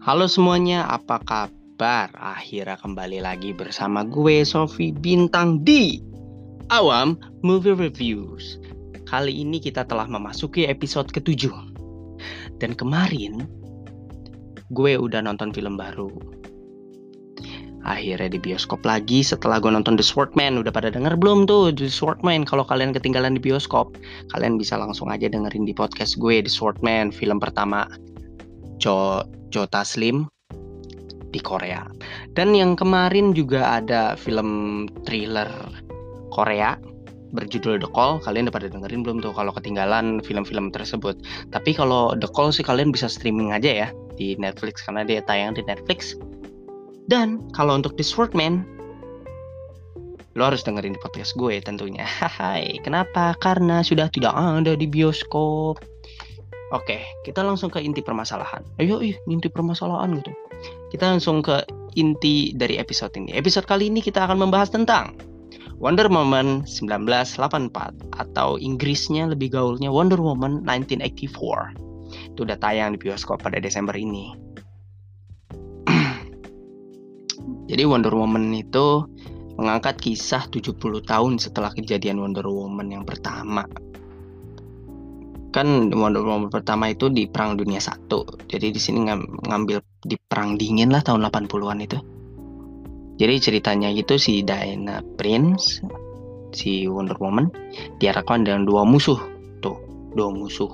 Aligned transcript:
Halo 0.00 0.24
semuanya, 0.32 0.88
apa 0.88 1.20
kabar? 1.28 2.08
Akhirnya 2.16 2.80
kembali 2.80 3.20
lagi 3.20 3.52
bersama 3.52 4.00
gue 4.00 4.40
Sofi 4.48 4.96
Bintang 4.96 5.60
di 5.60 6.00
Awam 6.72 7.20
Movie 7.44 7.76
Reviews. 7.76 8.56
Kali 9.04 9.44
ini 9.44 9.60
kita 9.60 9.84
telah 9.84 10.08
memasuki 10.08 10.64
episode 10.64 11.12
ketujuh. 11.12 11.52
Dan 12.56 12.72
kemarin 12.80 13.44
gue 14.72 14.96
udah 14.96 15.20
nonton 15.20 15.52
film 15.52 15.76
baru. 15.76 16.08
Akhirnya 17.84 18.32
di 18.32 18.40
bioskop 18.40 18.80
lagi 18.88 19.20
setelah 19.20 19.60
gue 19.60 19.68
nonton 19.68 20.00
The 20.00 20.04
Swordman. 20.04 20.56
Udah 20.56 20.72
pada 20.72 20.88
denger 20.88 21.20
belum 21.20 21.44
tuh 21.44 21.76
The 21.76 21.92
Swordman? 21.92 22.48
Kalau 22.48 22.64
kalian 22.64 22.96
ketinggalan 22.96 23.36
di 23.36 23.42
bioskop, 23.44 24.00
kalian 24.32 24.56
bisa 24.56 24.80
langsung 24.80 25.12
aja 25.12 25.28
dengerin 25.28 25.68
di 25.68 25.76
podcast 25.76 26.16
gue 26.16 26.40
The 26.40 26.48
Swordman, 26.48 27.12
film 27.12 27.36
pertama 27.36 27.84
Jo 28.80 29.22
Jo 29.52 29.68
Taslim 29.68 30.26
di 31.30 31.38
Korea. 31.38 31.86
Dan 32.34 32.56
yang 32.56 32.74
kemarin 32.74 33.36
juga 33.36 33.78
ada 33.78 34.18
film 34.18 34.84
thriller 35.06 35.48
Korea 36.34 36.74
berjudul 37.30 37.78
The 37.78 37.90
Call. 37.94 38.18
Kalian 38.22 38.50
udah 38.50 38.54
pada 38.54 38.68
dengerin 38.70 39.06
belum 39.06 39.22
tuh 39.22 39.30
kalau 39.34 39.54
ketinggalan 39.54 40.18
film-film 40.26 40.74
tersebut. 40.74 41.14
Tapi 41.54 41.70
kalau 41.74 42.18
The 42.18 42.26
Call 42.34 42.50
sih 42.50 42.66
kalian 42.66 42.90
bisa 42.90 43.06
streaming 43.06 43.54
aja 43.54 43.86
ya 43.86 43.88
di 44.18 44.34
Netflix 44.36 44.82
karena 44.82 45.06
dia 45.06 45.22
tayang 45.24 45.54
di 45.54 45.62
Netflix. 45.64 46.18
Dan 47.06 47.42
kalau 47.54 47.78
untuk 47.78 47.94
The 47.98 48.06
Swordman 48.06 48.66
lo 50.38 50.46
harus 50.46 50.62
dengerin 50.62 50.94
di 50.94 51.00
podcast 51.02 51.34
gue 51.34 51.58
tentunya. 51.58 52.06
Hai, 52.38 52.78
kenapa? 52.86 53.34
Karena 53.42 53.82
sudah 53.82 54.06
tidak 54.10 54.34
ada 54.34 54.78
di 54.78 54.86
bioskop. 54.86 55.82
Oke, 56.70 57.02
kita 57.26 57.42
langsung 57.42 57.66
ke 57.66 57.82
inti 57.82 57.98
permasalahan. 57.98 58.62
Ayo, 58.78 59.02
ih, 59.02 59.18
inti 59.26 59.50
permasalahan 59.50 60.14
gitu. 60.22 60.30
Kita 60.94 61.10
langsung 61.10 61.42
ke 61.42 61.66
inti 61.98 62.54
dari 62.54 62.78
episode 62.78 63.10
ini. 63.18 63.34
Episode 63.34 63.66
kali 63.66 63.90
ini 63.90 63.98
kita 63.98 64.22
akan 64.22 64.38
membahas 64.46 64.70
tentang 64.70 65.18
Wonder 65.82 66.06
Woman 66.06 66.62
1984 66.70 67.74
atau 68.22 68.54
Inggrisnya 68.62 69.26
lebih 69.26 69.50
gaulnya 69.50 69.90
Wonder 69.90 70.22
Woman 70.22 70.62
1984. 70.62 72.38
Itu 72.38 72.46
udah 72.46 72.58
tayang 72.62 72.94
di 72.94 73.02
bioskop 73.02 73.42
pada 73.42 73.58
Desember 73.58 73.98
ini. 73.98 74.30
Jadi 77.70 77.82
Wonder 77.82 78.14
Woman 78.14 78.54
itu 78.54 79.10
mengangkat 79.58 79.98
kisah 79.98 80.46
70 80.54 80.78
tahun 81.02 81.42
setelah 81.42 81.74
kejadian 81.74 82.22
Wonder 82.22 82.46
Woman 82.46 82.94
yang 82.94 83.02
pertama 83.02 83.66
kan 85.50 85.90
Wonder 85.90 86.22
Woman 86.22 86.50
pertama 86.50 86.90
itu 86.90 87.10
di 87.10 87.26
Perang 87.26 87.58
Dunia 87.58 87.82
Satu. 87.82 88.26
Jadi 88.46 88.70
di 88.70 88.80
sini 88.80 89.06
ngambil 89.46 89.82
di 90.06 90.16
Perang 90.16 90.54
Dingin 90.54 90.94
lah 90.94 91.02
tahun 91.02 91.26
80-an 91.26 91.78
itu. 91.82 91.98
Jadi 93.20 93.34
ceritanya 93.36 93.92
itu 93.92 94.16
si 94.16 94.40
Diana 94.40 95.04
Prince, 95.20 95.84
si 96.56 96.88
Wonder 96.88 97.18
Woman 97.20 97.52
diarahkan 98.00 98.48
dengan 98.48 98.64
dua 98.64 98.86
musuh. 98.88 99.20
Tuh, 99.60 99.76
dua 100.16 100.32
musuh. 100.32 100.72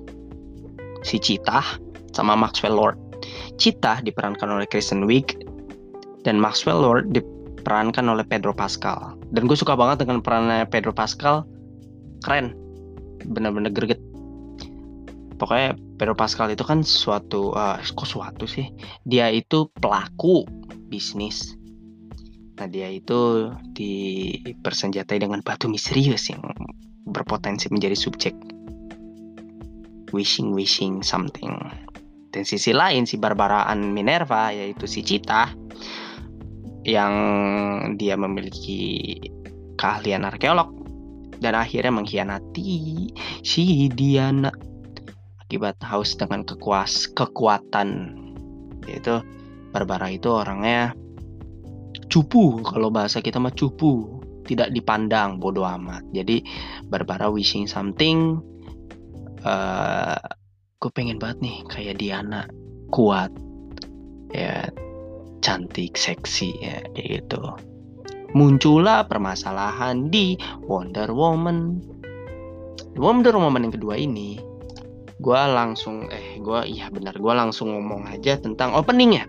Si 1.02 1.18
Cita 1.18 1.64
sama 2.14 2.38
Maxwell 2.38 2.78
Lord. 2.78 2.96
Cita 3.58 3.98
diperankan 4.04 4.46
oleh 4.46 4.68
Kristen 4.70 5.10
Wiig 5.10 5.34
dan 6.22 6.38
Maxwell 6.38 6.78
Lord 6.78 7.10
diperankan 7.10 8.06
oleh 8.06 8.22
Pedro 8.22 8.54
Pascal. 8.54 9.18
Dan 9.34 9.50
gue 9.50 9.58
suka 9.58 9.74
banget 9.74 10.06
dengan 10.06 10.22
perannya 10.22 10.68
Pedro 10.70 10.94
Pascal. 10.94 11.42
Keren. 12.22 12.54
Bener-bener 13.26 13.74
greget 13.74 13.98
pokoknya 15.36 15.76
Pedro 16.00 16.16
Pascal 16.16 16.52
itu 16.52 16.64
kan 16.64 16.80
suatu 16.82 17.52
uh, 17.52 17.78
kok 17.78 18.08
suatu 18.08 18.44
sih? 18.48 18.68
Dia 19.04 19.28
itu 19.30 19.68
pelaku 19.76 20.48
bisnis. 20.88 21.56
Nah 22.56 22.66
dia 22.68 22.88
itu 22.88 23.52
dipersenjatai 23.76 25.20
dengan 25.20 25.44
batu 25.44 25.68
misterius 25.68 26.32
yang 26.32 26.40
berpotensi 27.08 27.68
menjadi 27.68 27.96
subjek. 27.96 28.34
Wishing 30.16 30.56
wishing 30.56 31.04
something. 31.04 31.52
Dan 32.32 32.42
sisi 32.44 32.72
lain 32.72 33.04
si 33.04 33.16
Barbaraan 33.20 33.92
Minerva 33.92 34.52
yaitu 34.52 34.88
si 34.88 35.04
Cita 35.04 35.52
yang 36.86 37.14
dia 37.98 38.14
memiliki 38.14 39.16
keahlian 39.76 40.24
arkeolog 40.24 40.70
dan 41.40 41.52
akhirnya 41.58 41.92
mengkhianati 41.92 43.10
si 43.44 43.90
Diana 43.92 44.48
akibat 45.46 45.78
haus 45.86 46.18
dengan 46.18 46.42
kekuas 46.42 47.14
kekuatan. 47.14 48.18
Yaitu 48.90 49.22
Barbara 49.70 50.10
itu 50.10 50.26
orangnya 50.34 50.90
cupu. 52.10 52.66
Kalau 52.66 52.90
bahasa 52.90 53.22
kita 53.22 53.38
mah 53.38 53.54
cupu. 53.54 54.18
Tidak 54.42 54.74
dipandang 54.74 55.38
bodoh 55.38 55.66
amat. 55.66 56.02
Jadi 56.10 56.42
Barbara 56.90 57.30
wishing 57.30 57.70
something 57.70 58.42
uh, 59.46 60.18
pengen 60.86 61.18
banget 61.18 61.38
nih 61.42 61.56
kayak 61.70 61.98
Diana. 62.02 62.42
Kuat. 62.90 63.30
Ya 64.34 64.66
cantik 65.46 65.94
seksi 65.94 66.58
ya 66.58 66.82
kayak 66.90 67.22
gitu. 67.22 67.42
Muncullah 68.34 69.06
permasalahan 69.06 70.10
di 70.10 70.34
Wonder 70.66 71.10
Woman. 71.14 71.78
Wonder 72.98 73.34
Woman 73.38 73.70
yang 73.70 73.74
kedua 73.74 73.94
ini 73.98 74.45
gue 75.16 75.40
langsung 75.48 76.12
eh 76.12 76.36
gue 76.36 76.60
iya 76.68 76.92
benar 76.92 77.16
gue 77.16 77.34
langsung 77.34 77.72
ngomong 77.72 78.04
aja 78.12 78.36
tentang 78.36 78.76
openingnya 78.76 79.24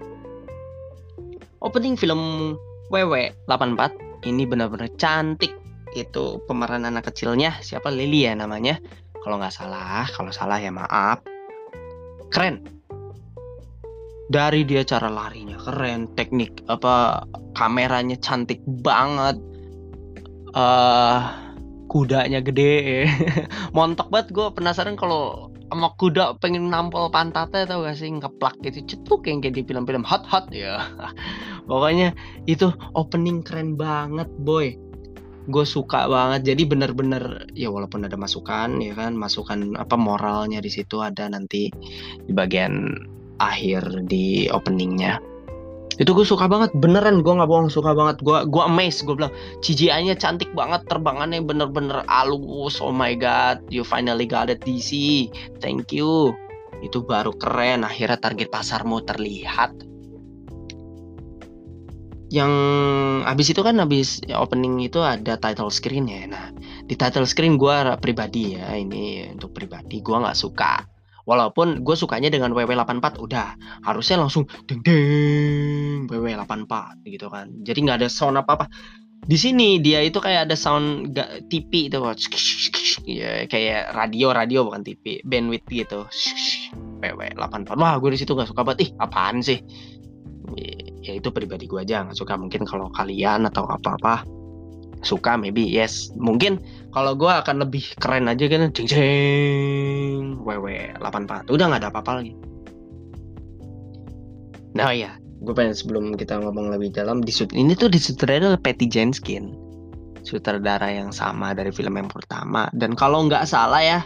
opening 1.64 1.96
film 1.98 2.54
WW 2.94 3.34
84 3.52 4.08
ini 4.26 4.44
benar-benar 4.48 4.90
cantik. 4.98 5.54
Itu 5.94 6.44
pemeran 6.46 6.88
anak 6.88 7.12
kecilnya 7.12 7.60
siapa? 7.62 7.92
Lily 7.92 8.28
ya 8.28 8.34
namanya. 8.34 8.80
Kalau 9.22 9.38
nggak 9.38 9.54
salah 9.54 10.08
kalau 10.16 10.32
salah 10.32 10.58
ya 10.58 10.72
maaf. 10.72 11.22
Keren. 12.32 12.64
Dari 14.28 14.68
dia 14.68 14.84
cara 14.84 15.08
larinya 15.08 15.56
keren 15.56 16.12
teknik 16.12 16.64
apa 16.68 17.24
kameranya 17.56 18.20
cantik 18.20 18.60
banget. 18.84 19.40
Uh, 20.52 21.24
kudanya 21.88 22.44
gede. 22.44 23.08
Montok 23.76 24.12
banget 24.12 24.36
gue 24.36 24.48
penasaran 24.52 25.00
kalau 25.00 25.47
sama 25.68 25.92
kuda 26.00 26.40
pengen 26.40 26.72
nampol 26.72 27.12
pantatnya 27.12 27.68
tau 27.68 27.84
gak 27.84 28.00
sih? 28.00 28.08
Ngeplak 28.08 28.56
gitu 28.64 28.96
cetuk 28.96 29.28
yang 29.28 29.44
kayak 29.44 29.56
di 29.60 29.64
film-film 29.68 30.04
hot 30.08 30.24
hot 30.24 30.48
ya. 30.52 30.84
Pokoknya 31.70 32.16
itu 32.48 32.72
opening 32.96 33.44
keren 33.44 33.76
banget 33.76 34.28
boy. 34.42 34.76
Gue 35.48 35.66
suka 35.68 36.08
banget. 36.08 36.56
Jadi 36.56 36.64
bener-bener 36.68 37.48
ya 37.56 37.72
walaupun 37.72 38.08
ada 38.08 38.16
masukan 38.16 38.80
ya 38.80 38.96
kan? 38.96 39.16
Masukan 39.16 39.76
apa 39.76 39.96
moralnya 39.96 40.64
di 40.64 40.72
situ 40.72 41.04
ada 41.04 41.28
nanti 41.28 41.72
di 42.24 42.32
bagian 42.32 42.96
akhir 43.38 44.10
di 44.10 44.50
openingnya 44.50 45.37
itu 45.98 46.10
gue 46.14 46.26
suka 46.26 46.46
banget 46.46 46.70
beneran 46.78 47.26
gue 47.26 47.34
nggak 47.34 47.50
bohong 47.50 47.74
suka 47.74 47.98
banget. 47.98 48.22
Gue 48.22 48.46
gue 48.46 48.64
amazed 48.64 49.10
gue 49.10 49.18
bilang 49.18 49.34
CGI-nya 49.66 50.14
cantik 50.18 50.54
banget 50.54 50.86
terbangannya 50.86 51.42
bener-bener 51.42 52.06
halus. 52.06 52.78
Oh 52.78 52.94
my 52.94 53.18
god 53.18 53.62
you 53.74 53.82
finally 53.82 54.30
got 54.30 54.54
it 54.54 54.62
DC 54.62 55.26
thank 55.58 55.90
you. 55.90 56.38
Itu 56.86 57.02
baru 57.02 57.34
keren 57.34 57.82
akhirnya 57.82 58.22
target 58.22 58.54
pasarmu 58.54 59.02
terlihat. 59.02 59.74
Yang 62.28 62.52
habis 63.24 63.48
itu 63.52 63.62
kan 63.64 63.80
habis 63.80 64.20
opening 64.36 64.84
itu 64.84 65.00
ada 65.00 65.40
title 65.40 65.72
screen 65.72 66.12
ya 66.12 66.28
nah 66.28 66.52
di 66.88 66.96
title 66.96 67.28
screen 67.28 67.56
gue 67.56 67.76
pribadi 68.00 68.56
ya 68.60 68.76
ini 68.76 69.32
untuk 69.32 69.56
pribadi 69.56 70.00
gue 70.04 70.16
nggak 70.16 70.36
suka 70.36 70.97
Walaupun 71.28 71.84
gue 71.84 71.96
sukanya 72.00 72.32
dengan 72.32 72.56
WW84 72.56 73.20
udah 73.20 73.60
harusnya 73.84 74.24
langsung 74.24 74.48
deng 74.64 74.80
deng 74.80 76.08
WW84 76.08 76.74
gitu 77.04 77.28
kan. 77.28 77.52
Jadi 77.68 77.80
nggak 77.84 78.00
ada 78.00 78.10
sound 78.10 78.40
apa 78.40 78.52
apa. 78.56 78.66
Di 79.28 79.36
sini 79.36 79.84
dia 79.84 80.00
itu 80.08 80.24
kayak 80.24 80.48
ada 80.48 80.56
sound 80.56 81.12
gak, 81.12 81.52
TV 81.52 81.92
itu 81.92 82.00
ya, 83.04 83.44
kayak 83.44 83.92
radio 83.92 84.32
radio 84.32 84.64
bukan 84.64 84.88
TV 84.88 85.20
bandwidth 85.28 85.68
gitu. 85.68 86.08
WW84. 87.04 87.76
Wah 87.76 88.00
gue 88.00 88.16
di 88.16 88.20
situ 88.24 88.32
nggak 88.32 88.48
suka 88.48 88.64
banget. 88.64 88.88
Ih 88.88 88.92
apaan 89.04 89.44
sih? 89.44 89.60
Ya, 90.56 91.12
ya 91.12 91.14
itu 91.20 91.28
pribadi 91.36 91.68
gue 91.68 91.84
aja 91.84 92.08
nggak 92.08 92.16
suka. 92.16 92.40
Mungkin 92.40 92.64
kalau 92.64 92.88
kalian 92.96 93.44
atau 93.52 93.68
apa 93.68 94.00
apa 94.00 94.37
suka 95.06 95.38
maybe 95.38 95.66
yes. 95.66 96.10
Mungkin 96.18 96.62
kalau 96.94 97.14
gue 97.14 97.30
akan 97.30 97.62
lebih 97.62 97.84
keren 98.02 98.30
aja 98.32 98.46
kan 98.50 98.74
jeng 98.74 98.88
jeng 98.90 100.42
ww 100.42 100.68
84 100.98 101.54
udah 101.54 101.66
nggak 101.70 101.82
ada 101.84 101.90
apa-apa 101.94 102.12
lagi. 102.24 102.34
Nah 104.74 104.94
ya 104.94 105.14
gue 105.44 105.54
pengen 105.54 105.78
sebelum 105.78 106.18
kita 106.18 106.42
ngomong 106.42 106.74
lebih 106.74 106.90
dalam 106.94 107.22
di 107.22 107.30
ini 107.54 107.78
tuh 107.78 107.94
disutradarai 107.94 108.58
oleh 108.58 108.62
Patty 108.62 108.90
Jenkins 108.90 109.54
sutradara 110.28 110.92
yang 110.92 111.16
sama 111.16 111.56
dari 111.56 111.72
film 111.72 111.96
yang 111.96 112.12
pertama. 112.12 112.68
Dan 112.76 113.00
kalau 113.00 113.24
nggak 113.32 113.48
salah 113.48 113.80
ya 113.80 114.00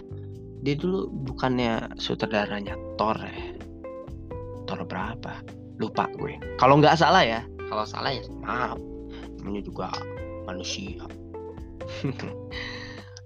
dia 0.61 0.77
dulu 0.77 1.09
bukannya 1.25 1.97
sutradaranya 1.97 2.77
Thor 3.01 3.17
ya? 3.17 3.57
Thor 4.69 4.85
berapa? 4.85 5.41
Lupa 5.81 6.05
gue. 6.13 6.37
Kalau 6.61 6.77
nggak 6.77 6.93
salah 6.93 7.25
ya 7.25 7.41
kalau 7.65 7.87
salah 7.87 8.13
ya 8.13 8.21
maaf. 8.45 8.77
Namanya 9.41 9.65
juga 9.65 9.89
manusia. 10.51 11.07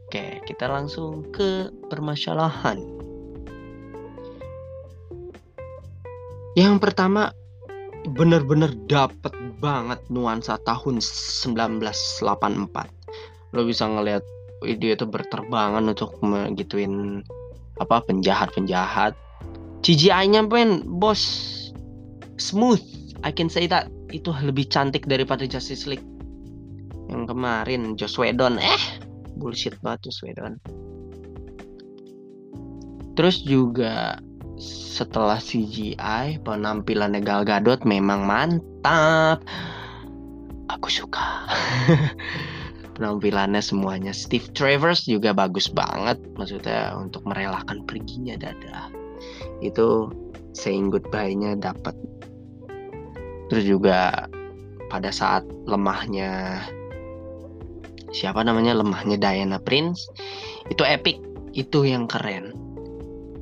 Oke 0.05 0.45
kita 0.45 0.69
langsung 0.69 1.25
ke 1.33 1.73
permasalahan. 1.89 2.77
Yang 6.55 6.75
pertama 6.79 7.33
bener-bener 8.05 8.69
dapet 8.85 9.33
banget 9.57 9.97
nuansa 10.13 10.61
tahun 10.61 11.01
1984 11.01 11.89
lo 13.57 13.65
bisa 13.65 13.89
ngeliat 13.89 14.21
video 14.61 14.93
itu 14.93 15.09
berterbangan 15.09 15.89
untuk 15.89 16.13
gituin 16.53 17.25
apa 17.81 18.05
penjahat-penjahat. 18.05 19.17
CGI-nya 19.83 20.47
pen 20.47 20.85
bos 20.85 21.19
smooth. 22.39 22.81
I 23.25 23.33
can 23.33 23.49
say 23.49 23.65
that 23.67 23.89
itu 24.13 24.31
lebih 24.31 24.69
cantik 24.69 25.09
daripada 25.09 25.49
Justice 25.49 25.89
League 25.89 26.14
yang 27.11 27.29
kemarin 27.29 27.93
Joss 27.99 28.17
Whedon 28.17 28.57
eh 28.57 28.83
bullshit 29.35 29.77
banget 29.83 30.09
Joss 30.09 30.23
Whedon 30.25 30.57
terus 33.15 33.43
juga 33.43 34.19
setelah 34.95 35.39
CGI 35.43 36.39
penampilannya 36.43 37.19
Gal 37.19 37.43
Gadot 37.43 37.83
memang 37.83 38.23
mantap. 38.23 39.43
Aku 40.71 40.87
suka. 40.87 41.45
Penampilannya 42.95 43.59
semuanya. 43.59 44.15
Steve 44.15 44.47
Travers 44.55 45.03
juga 45.03 45.35
bagus 45.35 45.67
banget 45.67 46.15
maksudnya 46.39 46.95
untuk 46.95 47.27
merelakan 47.27 47.83
perginya 47.83 48.39
Dada. 48.39 48.87
Itu 49.59 50.15
saying 50.55 50.95
goodbye-nya 50.95 51.59
dapat. 51.59 51.93
Terus 53.51 53.67
juga 53.67 54.31
pada 54.87 55.11
saat 55.11 55.43
lemahnya 55.67 56.63
siapa 58.15 58.39
namanya 58.47 58.79
lemahnya 58.79 59.19
Diana 59.19 59.59
Prince 59.59 60.07
itu 60.71 60.87
epic. 60.87 61.19
Itu 61.51 61.83
yang 61.83 62.07
keren. 62.07 62.55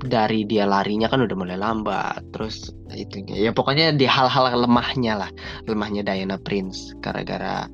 Dari 0.04 0.44
dia 0.44 0.68
larinya 0.68 1.08
kan 1.08 1.24
udah 1.24 1.38
mulai 1.38 1.56
lambat 1.56 2.28
terus 2.36 2.74
itu 2.92 3.24
ya 3.31 3.56
pokoknya 3.56 3.96
di 3.96 4.04
hal-hal 4.04 4.52
lemahnya 4.52 5.16
lah 5.16 5.31
lemahnya 5.70 6.02
Diana 6.02 6.36
Prince. 6.42 6.98
Gara-gara 7.00 7.70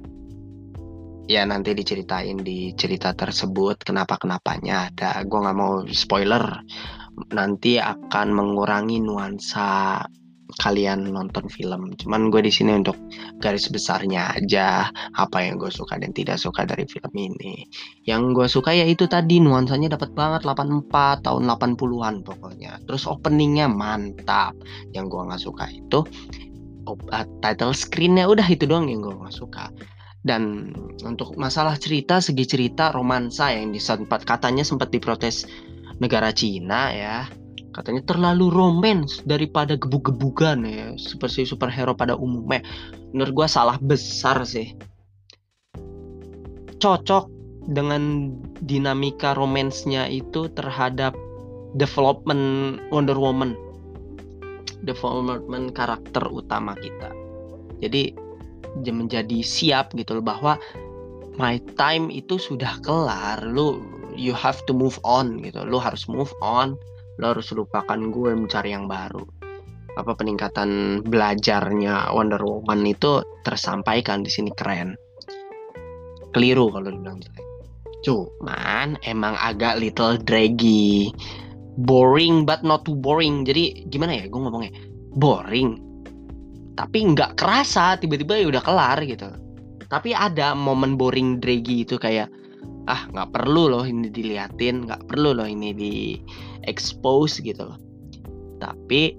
ya 1.25 1.46
nanti 1.46 1.74
diceritain 1.74 2.42
di 2.42 2.74
cerita 2.78 3.16
tersebut 3.16 3.81
kenapa 3.81 4.19
kenapanya 4.22 4.92
ada. 4.92 5.24
Gue 5.25 5.40
nggak 5.42 5.57
mau 5.57 5.81
spoiler. 5.90 6.44
Nanti 7.34 7.81
akan 7.81 8.28
mengurangi 8.31 9.04
nuansa 9.04 10.00
kalian 10.57 11.13
nonton 11.13 11.46
film. 11.46 11.94
Cuman 11.94 12.34
gue 12.34 12.42
di 12.42 12.50
sini 12.50 12.74
untuk 12.74 12.98
garis 13.38 13.69
besarnya 13.69 14.34
aja 14.34 14.90
apa 15.13 15.46
yang 15.46 15.62
gue 15.62 15.69
suka 15.69 16.01
dan 16.01 16.10
tidak 16.10 16.42
suka 16.42 16.66
dari 16.66 16.90
film 16.90 17.13
ini. 17.13 17.69
Yang 18.07 18.22
gue 18.34 18.48
suka 18.50 18.74
ya 18.74 18.86
itu 18.90 19.06
tadi 19.06 19.38
nuansanya 19.38 19.94
dapat 19.94 20.18
banget 20.18 20.42
84 20.48 21.25
tahun 21.25 21.44
80-an 21.46 22.16
pokoknya. 22.25 22.81
Terus 22.90 23.06
openingnya 23.06 23.69
mantap. 23.69 24.57
Yang 24.90 25.06
gue 25.13 25.22
nggak 25.30 25.42
suka 25.44 25.66
itu 25.69 26.00
uh, 26.90 27.25
title 27.45 27.75
screennya 27.78 28.25
udah 28.25 28.48
itu 28.50 28.66
doang 28.66 28.90
yang 28.90 29.06
gue 29.06 29.13
nggak 29.13 29.36
suka. 29.36 29.69
Dan 30.19 30.75
untuk 31.07 31.40
masalah 31.40 31.80
cerita, 31.80 32.19
segi 32.19 32.44
cerita 32.44 32.92
romansa 32.92 33.56
yang 33.56 33.72
disempat 33.72 34.28
katanya 34.28 34.68
sempat 34.68 34.92
diprotes 34.92 35.48
negara 36.00 36.31
Cina 36.36 36.92
ya 36.92 37.28
katanya 37.69 38.01
terlalu 38.06 38.50
romans 38.50 39.21
daripada 39.25 39.77
gebuk-gebukan 39.77 40.66
ya 40.66 40.88
seperti 40.98 41.45
superhero 41.45 41.94
pada 41.94 42.18
umumnya. 42.18 42.66
Menurut 43.13 43.45
gue 43.45 43.48
salah 43.50 43.77
besar 43.81 44.42
sih. 44.45 44.74
Cocok 46.80 47.30
dengan 47.69 48.33
dinamika 48.66 49.38
romansnya 49.38 50.10
itu 50.10 50.50
terhadap 50.57 51.13
development 51.77 52.77
Wonder 52.89 53.18
Woman. 53.18 53.54
Development 54.88 55.75
karakter 55.75 56.24
utama 56.31 56.74
kita. 56.80 57.12
Jadi 57.83 58.16
menjadi 58.86 59.42
siap 59.44 59.92
gitu 59.98 60.19
loh 60.19 60.25
bahwa 60.25 60.56
my 61.36 61.60
time 61.77 62.07
itu 62.10 62.39
sudah 62.39 62.80
kelar. 62.81 63.44
Lu 63.44 63.83
you 64.16 64.33
have 64.33 64.60
to 64.66 64.74
move 64.74 64.98
on 65.04 65.44
gitu. 65.44 65.62
Lu 65.68 65.77
harus 65.77 66.07
move 66.07 66.31
on 66.39 66.80
lo 67.19 67.36
harus 67.36 67.51
lupakan 67.51 68.00
gue 68.10 68.31
mencari 68.31 68.71
yang 68.71 68.88
baru. 68.88 69.21
Apa 70.00 70.16
peningkatan 70.16 71.04
belajarnya 71.04 72.16
Wonder 72.16 72.39
Woman 72.39 72.88
itu 72.88 73.19
tersampaikan 73.44 74.24
di 74.24 74.31
sini 74.31 74.56
keren. 74.56 74.95
Keliru 76.31 76.71
kalau 76.71 76.88
dibilang 76.88 77.19
jelek. 77.19 77.45
Cuman 78.07 78.95
emang 79.04 79.36
agak 79.36 79.83
little 79.83 80.16
draggy. 80.24 81.12
Boring 81.83 82.48
but 82.48 82.63
not 82.63 82.88
too 82.88 82.95
boring. 82.95 83.44
Jadi 83.44 83.83
gimana 83.92 84.16
ya 84.16 84.31
gue 84.31 84.39
ngomongnya? 84.39 84.71
Boring. 85.19 85.75
Tapi 86.80 86.98
nggak 87.12 87.36
kerasa 87.36 88.00
tiba-tiba 88.00 88.39
ya 88.39 88.48
udah 88.48 88.63
kelar 88.63 89.04
gitu. 89.04 89.27
Tapi 89.92 90.16
ada 90.16 90.56
momen 90.56 90.95
boring 90.95 91.44
draggy 91.44 91.83
itu 91.83 92.00
kayak 92.00 92.31
ah 92.88 93.10
nggak 93.12 93.36
perlu 93.36 93.74
loh 93.74 93.84
ini 93.84 94.08
diliatin 94.08 94.88
nggak 94.88 95.10
perlu 95.10 95.36
loh 95.36 95.48
ini 95.48 95.74
di 95.76 95.94
expose 96.70 97.42
gitu 97.44 97.68
loh. 97.68 97.80
Tapi 98.60 99.16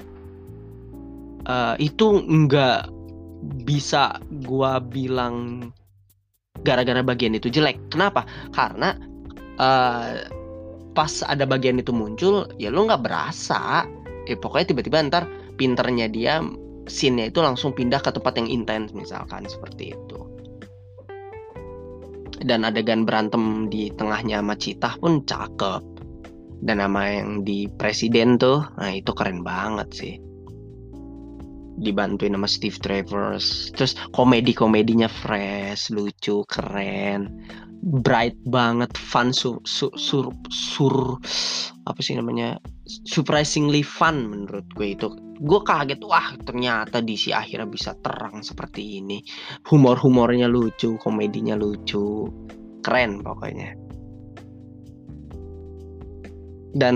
uh, 1.48 1.74
itu 1.76 2.06
nggak 2.24 2.88
bisa 3.64 4.20
gua 4.44 4.80
bilang 4.80 5.68
gara-gara 6.62 7.00
bagian 7.00 7.36
itu 7.36 7.48
jelek. 7.48 7.80
Kenapa? 7.88 8.24
Karena 8.52 8.96
uh, 9.58 10.24
pas 10.92 11.12
ada 11.24 11.46
bagian 11.46 11.80
itu 11.80 11.92
muncul 11.92 12.48
ya 12.56 12.72
lo 12.72 12.86
nggak 12.86 13.04
berasa. 13.04 13.84
Ya 14.28 14.36
pokoknya 14.36 14.76
tiba-tiba 14.76 15.02
ntar 15.08 15.24
pinternya 15.56 16.06
dia 16.08 16.44
scene-nya 16.90 17.30
itu 17.30 17.38
langsung 17.44 17.70
pindah 17.70 18.02
ke 18.02 18.10
tempat 18.10 18.34
yang 18.40 18.48
intens 18.50 18.90
misalkan 18.90 19.46
seperti 19.46 19.94
itu 19.94 20.29
dan 22.40 22.64
adegan 22.64 23.04
berantem 23.04 23.68
di 23.68 23.92
tengahnya 23.92 24.40
sama 24.40 24.54
Citah 24.56 24.94
pun 24.96 25.24
cakep. 25.24 25.82
Dan 26.60 26.84
nama 26.84 27.08
yang 27.08 27.40
di 27.40 27.64
presiden 27.72 28.36
tuh 28.36 28.60
nah 28.76 28.92
itu 28.92 29.12
keren 29.16 29.40
banget 29.40 29.88
sih. 29.96 30.14
Dibantuin 31.80 32.36
sama 32.36 32.44
Steve 32.44 32.76
Travers. 32.76 33.72
Terus 33.72 33.96
komedi 34.12 34.52
komedinya 34.52 35.08
fresh 35.08 35.88
lucu 35.96 36.44
keren 36.44 37.40
bright 37.80 38.36
banget 38.44 38.92
fun 38.96 39.32
sur 39.32 39.56
sur 39.64 39.88
sur, 39.96 40.28
sur 40.52 41.16
apa 41.88 42.00
sih 42.04 42.12
namanya 42.12 42.60
surprisingly 43.08 43.80
fun 43.80 44.28
menurut 44.28 44.66
gue 44.76 44.94
itu. 44.94 45.08
Gue 45.40 45.60
kaget 45.64 46.04
wah 46.04 46.36
ternyata 46.44 47.00
di 47.00 47.16
si 47.16 47.32
akhirnya 47.32 47.64
bisa 47.64 47.96
terang 48.04 48.44
seperti 48.44 49.00
ini. 49.00 49.24
Humor 49.72 49.96
humornya 49.96 50.44
lucu 50.52 51.00
komedinya 51.00 51.56
lucu 51.56 52.28
keren 52.84 53.24
pokoknya. 53.24 53.72
Dan 56.70 56.94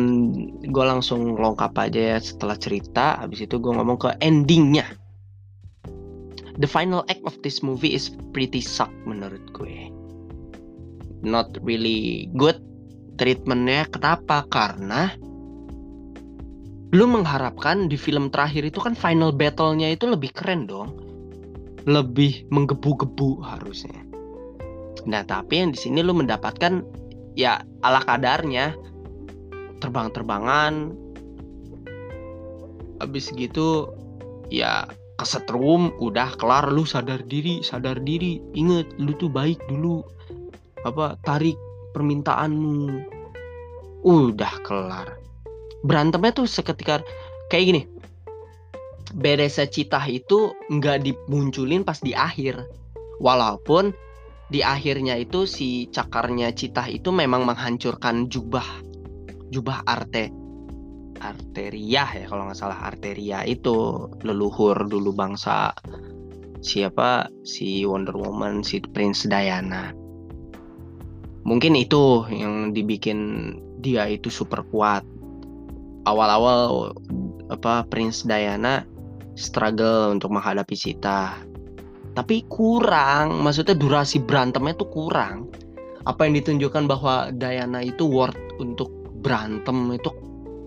gue 0.63 0.85
langsung 0.85 1.35
lengkap 1.35 1.73
aja 1.75 2.01
ya 2.15 2.19
setelah 2.21 2.55
cerita 2.61 3.19
habis 3.19 3.43
itu 3.43 3.57
gue 3.59 3.73
ngomong 3.73 3.99
ke 3.99 4.13
endingnya. 4.21 4.87
The 6.55 6.71
final 6.71 7.03
act 7.11 7.27
of 7.27 7.35
this 7.43 7.67
movie 7.67 7.99
is 7.99 8.15
pretty 8.31 8.63
suck 8.63 8.93
menurut 9.03 9.43
gue 9.51 9.74
not 11.25 11.57
really 11.65 12.29
good 12.37 12.61
treatmentnya. 13.17 13.89
Kenapa? 13.91 14.45
Karena 14.47 15.11
lu 16.95 17.11
mengharapkan 17.11 17.91
di 17.91 17.99
film 17.99 18.31
terakhir 18.31 18.71
itu 18.71 18.79
kan 18.79 18.95
final 18.95 19.35
battle-nya 19.35 19.91
itu 19.91 20.07
lebih 20.07 20.31
keren 20.31 20.71
dong. 20.71 20.95
Lebih 21.91 22.47
menggebu-gebu 22.55 23.43
harusnya. 23.43 23.99
Nah 25.05 25.27
tapi 25.27 25.61
yang 25.61 25.75
di 25.75 25.79
sini 25.81 26.01
lu 26.01 26.15
mendapatkan 26.15 26.87
ya 27.35 27.67
ala 27.83 28.01
kadarnya. 28.07 28.79
Terbang-terbangan. 29.83 30.95
Habis 33.03 33.35
gitu 33.35 33.91
ya 34.49 34.87
kesetrum 35.19 35.93
udah 35.99 36.39
kelar. 36.39 36.71
Lu 36.71 36.87
sadar 36.87 37.27
diri 37.27 37.61
sadar 37.61 38.01
diri. 38.01 38.39
Inget 38.55 38.95
lu 39.03 39.13
tuh 39.19 39.29
baik 39.29 39.59
dulu 39.67 40.07
apa 40.85 41.17
tarik 41.25 41.57
permintaanmu. 41.97 43.09
Udah 44.05 44.55
kelar. 44.67 45.17
Berantemnya 45.81 46.37
tuh 46.37 46.45
seketika 46.45 47.01
kayak 47.49 47.65
gini. 47.65 47.83
Beresnya 49.15 49.71
citah 49.71 50.05
itu 50.11 50.53
nggak 50.69 51.07
dimunculin 51.07 51.87
pas 51.87 52.03
di 52.03 52.13
akhir. 52.13 52.67
Walaupun 53.23 53.95
di 54.53 54.61
akhirnya 54.61 55.17
itu 55.17 55.49
si 55.49 55.89
cakarnya 55.89 56.53
citah 56.53 56.91
itu 56.91 57.09
memang 57.09 57.49
menghancurkan 57.49 58.29
jubah 58.29 58.67
jubah 59.49 59.87
arte 59.89 60.29
Arteria 61.25 62.05
ya 62.11 62.27
kalau 62.29 62.51
nggak 62.51 62.59
salah. 62.59 62.85
Arteria 62.85 63.47
itu 63.49 64.11
leluhur 64.21 64.77
dulu 64.85 65.15
bangsa 65.17 65.73
siapa? 66.61 67.31
Si 67.47 67.87
Wonder 67.89 68.19
Woman 68.19 68.61
si 68.61 68.83
Prince 68.83 69.25
Diana 69.25 70.04
mungkin 71.45 71.77
itu 71.77 72.25
yang 72.33 72.73
dibikin 72.73 73.53
dia 73.85 74.09
itu 74.09 74.33
super 74.33 74.65
kuat. 74.73 75.05
Awal-awal 76.09 76.93
apa 77.53 77.85
Prince 77.89 78.25
Diana 78.25 78.85
struggle 79.37 80.17
untuk 80.17 80.33
menghadapi 80.33 80.73
Sita. 80.73 81.37
Tapi 82.17 82.49
kurang 82.49 83.45
maksudnya 83.45 83.77
durasi 83.77 84.25
berantemnya 84.25 84.75
tuh 84.81 84.89
kurang. 84.89 85.49
Apa 86.05 86.29
yang 86.29 86.37
ditunjukkan 86.37 86.85
bahwa 86.85 87.33
Diana 87.33 87.81
itu 87.81 88.05
worth 88.05 88.37
untuk 88.61 88.93
berantem 89.25 89.97
itu 89.97 90.13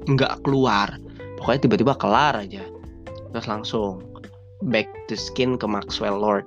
nggak 0.09 0.45
keluar. 0.45 0.97
Pokoknya 1.37 1.69
tiba-tiba 1.69 1.93
kelar 1.97 2.33
aja. 2.37 2.65
Terus 3.33 3.45
langsung 3.45 4.01
back 4.65 4.89
to 5.05 5.13
skin 5.13 5.57
ke 5.57 5.65
Maxwell 5.69 6.17
Lord. 6.17 6.45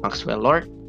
Maxwell 0.00 0.40
Lord 0.40 0.79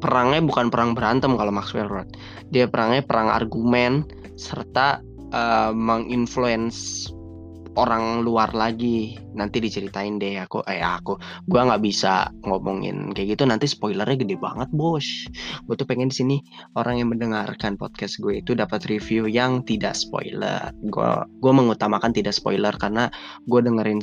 perangnya 0.00 0.40
bukan 0.42 0.72
perang 0.72 0.96
berantem 0.96 1.36
kalau 1.36 1.52
Maxwell 1.52 1.86
Lord. 1.86 2.10
Dia 2.48 2.66
perangnya 2.66 3.04
perang 3.04 3.28
argumen 3.28 4.08
serta 4.34 5.04
uh, 5.30 5.70
menginfluence 5.76 7.12
orang 7.78 8.26
luar 8.26 8.50
lagi. 8.56 9.14
Nanti 9.36 9.62
diceritain 9.62 10.18
deh 10.18 10.42
aku 10.42 10.64
eh 10.66 10.82
aku 10.82 11.14
gua 11.46 11.70
nggak 11.70 11.82
bisa 11.84 12.32
ngomongin 12.42 13.14
kayak 13.14 13.38
gitu. 13.38 13.46
Nanti 13.46 13.70
spoilernya 13.70 14.18
gede 14.18 14.36
banget 14.40 14.68
bos. 14.74 15.06
Gue 15.68 15.74
tuh 15.78 15.86
pengen 15.86 16.10
di 16.10 16.16
sini 16.16 16.36
orang 16.74 16.98
yang 16.98 17.14
mendengarkan 17.14 17.78
podcast 17.78 18.18
gue 18.18 18.42
itu 18.42 18.58
dapat 18.58 18.82
review 18.90 19.30
yang 19.30 19.62
tidak 19.62 19.94
spoiler. 19.94 20.74
Gue 20.90 21.10
gue 21.38 21.52
mengutamakan 21.52 22.10
tidak 22.10 22.34
spoiler 22.34 22.74
karena 22.74 23.06
gue 23.46 23.60
dengerin 23.62 24.02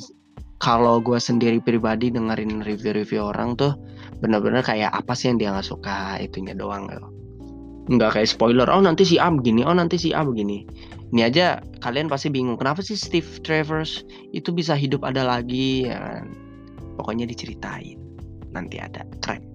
kalau 0.58 0.98
gue 0.98 1.22
sendiri 1.22 1.62
pribadi 1.62 2.10
dengerin 2.10 2.66
review-review 2.66 3.22
orang 3.22 3.54
tuh 3.54 3.78
bener-bener 4.20 4.66
kayak 4.66 4.90
apa 4.90 5.14
sih 5.14 5.30
yang 5.30 5.38
dia 5.38 5.50
nggak 5.54 5.68
suka 5.68 6.18
itunya 6.18 6.58
doang 6.58 6.90
gitu. 6.90 7.08
nggak 7.88 8.20
kayak 8.20 8.30
spoiler 8.30 8.68
oh 8.68 8.82
nanti 8.82 9.06
si 9.06 9.16
A 9.22 9.30
begini 9.30 9.62
oh 9.64 9.76
nanti 9.78 9.96
si 9.96 10.12
A 10.12 10.26
begini 10.26 10.66
ini 11.14 11.22
aja 11.24 11.62
kalian 11.80 12.12
pasti 12.12 12.28
bingung 12.28 12.60
kenapa 12.60 12.84
sih 12.84 12.98
Steve 12.98 13.28
Travers 13.46 14.04
itu 14.36 14.52
bisa 14.52 14.76
hidup 14.76 15.08
ada 15.08 15.24
lagi 15.24 15.88
ya 15.88 15.96
kan? 16.02 16.34
pokoknya 17.00 17.30
diceritain 17.30 18.02
nanti 18.52 18.82
ada 18.82 19.06
keren 19.24 19.46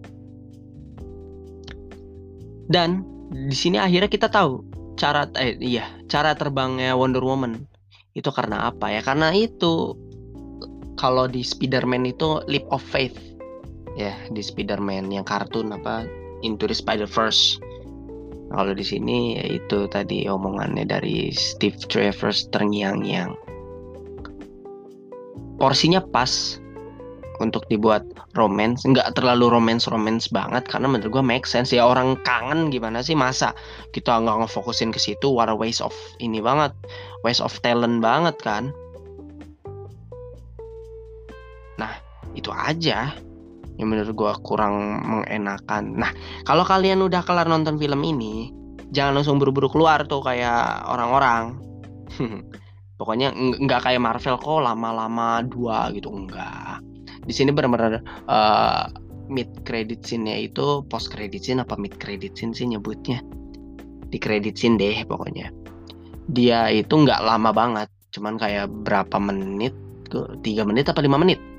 dan 2.71 3.05
di 3.33 3.57
sini 3.57 3.77
akhirnya 3.77 4.09
kita 4.09 4.31
tahu 4.31 4.65
cara 4.97 5.27
eh 5.37 5.59
iya 5.59 5.85
cara 6.07 6.33
terbangnya 6.39 6.95
Wonder 6.95 7.25
Woman 7.25 7.67
itu 8.13 8.29
karena 8.29 8.71
apa 8.71 8.93
ya 8.93 9.01
karena 9.01 9.33
itu 9.33 9.97
kalau 10.97 11.29
di 11.29 11.41
Spider-Man 11.41 12.09
itu 12.09 12.43
Leap 12.49 12.69
of 12.69 12.83
Faith. 12.83 13.17
Ya 13.93 14.17
di 14.33 14.41
Spider-Man 14.41 15.13
yang 15.13 15.25
kartun 15.29 15.73
apa 15.73 16.09
Into 16.41 16.65
the 16.65 16.77
Spider-Verse. 16.77 17.61
Kalau 18.53 18.73
di 18.77 18.85
sini 18.85 19.41
ya 19.41 19.47
itu 19.49 19.89
tadi 19.89 20.29
omongannya 20.29 20.85
dari 20.85 21.33
Steve 21.33 21.81
Travers 21.89 22.53
terngiang-ngiang. 22.53 23.33
Porsinya 25.57 26.03
pas 26.05 26.61
untuk 27.41 27.65
dibuat 27.73 28.05
romance. 28.37 28.85
Nggak 28.85 29.17
terlalu 29.17 29.49
romance 29.49 29.89
romance 29.89 30.29
banget 30.29 30.69
karena 30.69 30.91
menurut 30.91 31.21
gue 31.21 31.25
make 31.25 31.49
sense. 31.49 31.73
Ya 31.73 31.89
orang 31.89 32.19
kangen 32.27 32.69
gimana 32.69 33.01
sih? 33.01 33.17
Masa 33.17 33.57
kita 33.97 34.21
nggak 34.21 34.45
ngefokusin 34.45 34.93
ke 34.93 35.01
situ? 35.01 35.33
What 35.33 35.49
a 35.49 35.57
waste 35.57 35.81
of 35.81 35.95
ini 36.21 36.45
banget. 36.45 36.75
Waste 37.25 37.41
of 37.41 37.55
talent 37.65 38.05
banget 38.05 38.37
kan 38.43 38.75
itu 42.35 42.51
aja 42.53 43.13
yang 43.81 43.89
menurut 43.89 44.13
gue 44.13 44.33
kurang 44.45 45.01
mengenakan. 45.03 45.97
Nah, 45.97 46.11
kalau 46.45 46.63
kalian 46.63 47.01
udah 47.05 47.25
kelar 47.25 47.49
nonton 47.49 47.81
film 47.81 48.01
ini, 48.05 48.53
jangan 48.93 49.21
langsung 49.21 49.41
buru-buru 49.41 49.73
keluar 49.73 50.05
tuh 50.05 50.21
kayak 50.21 50.85
orang-orang. 50.87 51.57
Pokoknya 53.01 53.35
nggak 53.35 53.81
kayak 53.83 53.99
Marvel 53.99 54.39
kok 54.39 54.63
lama-lama 54.63 55.43
dua 55.43 55.91
gitu 55.97 56.13
enggak. 56.13 56.79
Di 57.27 57.35
sini 57.35 57.51
benar-benar 57.51 57.99
uh, 58.31 58.87
mid 59.27 59.49
credit 59.67 60.07
scene-nya 60.07 60.47
itu 60.47 60.87
post 60.87 61.11
credit 61.11 61.43
scene 61.43 61.65
apa 61.65 61.75
mid 61.75 61.97
credit 61.99 62.39
scene 62.39 62.55
sih 62.55 62.69
nyebutnya. 62.69 63.19
Di 64.07 64.21
credit 64.21 64.55
scene 64.55 64.79
deh 64.79 65.03
pokoknya. 65.09 65.51
Dia 66.31 66.71
itu 66.71 66.95
nggak 66.95 67.27
lama 67.27 67.51
banget, 67.51 67.89
cuman 68.15 68.39
kayak 68.39 68.71
berapa 68.87 69.19
menit 69.19 69.75
tiga 70.45 70.63
menit 70.63 70.87
apa 70.87 71.01
lima 71.03 71.19
menit 71.19 71.52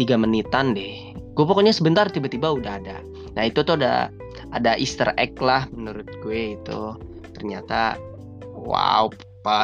tiga 0.00 0.16
menitan 0.16 0.72
deh. 0.72 1.12
Gue 1.36 1.44
pokoknya 1.44 1.76
sebentar 1.76 2.08
tiba-tiba 2.08 2.56
udah 2.56 2.80
ada. 2.80 3.04
Nah 3.36 3.44
itu 3.44 3.60
tuh 3.60 3.76
ada 3.76 4.08
ada 4.56 4.72
Easter 4.80 5.12
egg 5.20 5.36
lah 5.44 5.68
menurut 5.76 6.08
gue 6.24 6.56
itu. 6.56 6.80
Ternyata 7.36 8.00
wow 8.56 9.12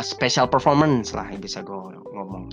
special 0.05 0.45
performance 0.45 1.17
lah 1.17 1.25
yang 1.33 1.41
bisa 1.41 1.65
gue 1.65 1.77
ngomong. 2.13 2.53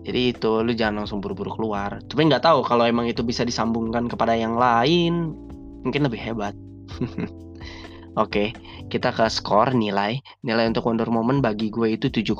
Jadi 0.00 0.32
itu 0.32 0.64
lu 0.64 0.72
jangan 0.72 1.04
langsung 1.04 1.20
buru-buru 1.20 1.52
keluar. 1.60 2.00
Tapi 2.08 2.20
nggak 2.24 2.48
tahu 2.48 2.64
kalau 2.64 2.88
emang 2.88 3.04
itu 3.04 3.20
bisa 3.20 3.44
disambungkan 3.44 4.08
kepada 4.08 4.32
yang 4.32 4.56
lain 4.56 5.36
mungkin 5.84 6.04
lebih 6.04 6.20
hebat 6.20 6.54
Oke, 8.20 8.52
kita 8.92 9.16
ke 9.16 9.24
skor 9.32 9.72
nilai. 9.72 10.20
Nilai 10.44 10.68
untuk 10.68 10.84
Wonder 10.84 11.08
Woman 11.08 11.40
bagi 11.40 11.72
gue 11.72 11.96
itu 11.96 12.12
7,5. 12.12 12.36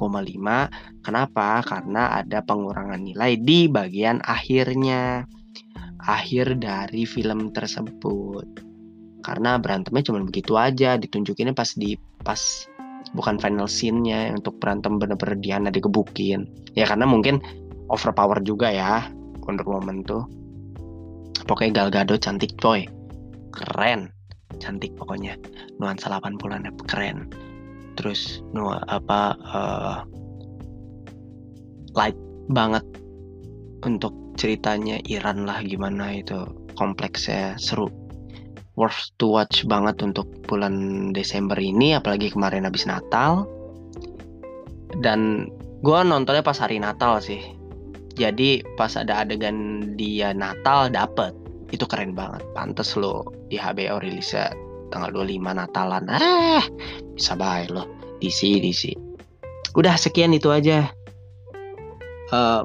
Kenapa? 1.01 1.65
Karena 1.65 2.21
ada 2.21 2.45
pengurangan 2.45 3.01
nilai 3.01 3.41
di 3.41 3.65
bagian 3.65 4.21
akhirnya. 4.21 5.25
Akhir 6.05 6.61
dari 6.61 7.09
film 7.09 7.57
tersebut. 7.57 8.45
Karena 9.25 9.57
berantemnya 9.57 10.05
cuma 10.13 10.21
begitu 10.21 10.61
aja, 10.61 11.01
ditunjukinnya 11.01 11.57
pas 11.57 11.73
di 11.73 11.97
pas 12.21 12.69
bukan 13.17 13.41
final 13.41 13.65
scene-nya 13.65 14.37
untuk 14.37 14.61
berantem 14.61 15.01
bener-bener 15.01 15.41
Diana 15.41 15.73
dikebukin. 15.73 16.45
Ya 16.77 16.85
karena 16.85 17.09
mungkin 17.09 17.41
overpower 17.89 18.45
juga 18.45 18.69
ya 18.69 19.09
Wonder 19.49 19.65
Woman 19.65 20.05
tuh. 20.05 20.29
Pokoknya 21.49 21.73
Gal 21.73 21.89
Gadot 21.89 22.21
cantik 22.21 22.61
coy. 22.61 22.85
Keren 23.57 24.20
cantik 24.59 24.97
pokoknya. 24.99 25.39
Nuansa 25.79 26.11
80-an 26.11 26.67
keren. 26.91 27.31
Terus 27.95 28.43
nu 28.51 28.73
apa 28.73 29.37
uh, 29.39 29.99
light 31.95 32.17
banget 32.51 32.83
untuk 33.87 34.15
ceritanya 34.35 34.99
Iran 35.07 35.45
lah 35.45 35.61
gimana 35.63 36.17
itu 36.17 36.49
kompleksnya 36.75 37.61
seru. 37.61 37.93
Worth 38.79 39.13
to 39.21 39.37
watch 39.37 39.69
banget 39.69 40.01
untuk 40.01 40.25
bulan 40.49 41.11
Desember 41.13 41.59
ini 41.61 41.95
apalagi 41.95 42.33
kemarin 42.33 42.65
habis 42.65 42.89
Natal. 42.89 43.45
Dan 45.05 45.53
gue 45.85 46.01
nontonnya 46.03 46.41
pas 46.41 46.57
hari 46.57 46.81
Natal 46.81 47.21
sih. 47.21 47.41
Jadi 48.17 48.65
pas 48.75 48.97
ada 48.97 49.23
adegan 49.23 49.93
dia 49.95 50.33
Natal 50.33 50.89
dapet 50.89 51.40
itu 51.71 51.85
keren 51.87 52.15
banget. 52.15 52.43
Pantes 52.53 52.95
lo 52.99 53.27
di 53.51 53.59
HBO 53.59 53.99
rilisnya 54.03 54.51
tanggal 54.91 55.11
25 55.15 55.59
Natalan. 55.59 56.05
Ah 56.11 56.65
bisa 57.15 57.35
baik 57.35 57.71
lo. 57.75 57.87
DC 58.21 58.61
DC 58.61 59.11
udah 59.75 59.95
sekian 59.95 60.35
itu 60.35 60.51
aja. 60.51 60.91
Uh, 62.31 62.63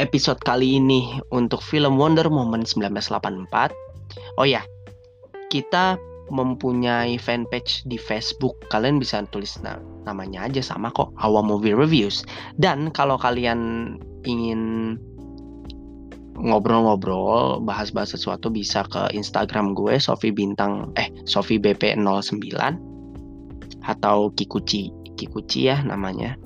episode 0.00 0.40
kali 0.44 0.76
ini 0.76 1.16
untuk 1.32 1.64
film 1.64 1.96
Wonder 1.96 2.28
Woman 2.28 2.64
1984 2.64 3.72
oh 4.36 4.44
ya 4.44 4.60
kita 5.48 5.96
mempunyai 6.30 7.18
fanpage 7.18 7.82
di 7.90 7.98
Facebook. 7.98 8.54
Kalian 8.70 9.02
bisa 9.02 9.18
tulis 9.34 9.58
na 9.66 9.82
namanya 10.06 10.46
aja 10.46 10.62
sama 10.62 10.94
kok, 10.94 11.10
Awa 11.18 11.42
Movie 11.42 11.74
Reviews. 11.74 12.22
Dan 12.54 12.94
kalau 12.94 13.18
kalian 13.18 13.98
ingin 14.22 14.94
ngobrol-ngobrol 16.40 17.60
bahas-bahas 17.62 18.16
sesuatu 18.16 18.48
bisa 18.48 18.84
ke 18.88 19.12
Instagram 19.12 19.76
gue 19.76 20.00
Sofi 20.00 20.32
Bintang 20.32 20.90
eh 20.96 21.12
Sofi 21.28 21.60
BP09 21.60 22.56
atau 23.84 24.32
Kikuchi 24.32 24.88
Kikuchi 25.16 25.68
ya 25.68 25.84
namanya. 25.84 26.36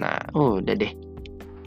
Nah 0.00 0.16
uh, 0.32 0.60
udah 0.60 0.74
deh. 0.76 0.92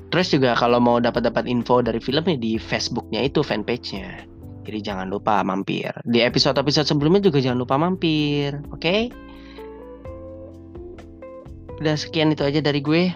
Terus 0.10 0.34
juga 0.34 0.58
kalau 0.58 0.82
mau 0.82 0.98
dapat-dapat 0.98 1.46
info 1.46 1.86
dari 1.86 2.02
filmnya 2.02 2.34
di 2.34 2.58
Facebooknya 2.58 3.22
itu 3.22 3.46
fanpage-nya. 3.46 4.26
Jadi 4.66 4.80
jangan 4.82 5.10
lupa 5.14 5.46
mampir. 5.46 5.94
Di 6.06 6.26
episode-episode 6.26 6.90
sebelumnya 6.90 7.22
juga 7.22 7.38
jangan 7.38 7.62
lupa 7.62 7.78
mampir 7.78 8.58
oke? 8.74 8.82
Okay? 8.82 9.14
udah 11.80 11.96
sekian 11.96 12.36
itu 12.36 12.44
aja 12.44 12.60
dari 12.60 12.84
gue 12.84 13.16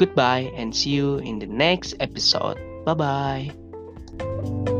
Goodbye 0.00 0.48
and 0.56 0.74
see 0.74 0.96
you 0.96 1.18
in 1.18 1.40
the 1.40 1.46
next 1.46 1.92
episode. 2.00 2.56
Bye 2.86 2.94
bye. 2.96 4.70